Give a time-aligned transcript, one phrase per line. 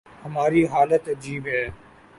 [0.25, 1.63] ہماری حالت عجیب ہے۔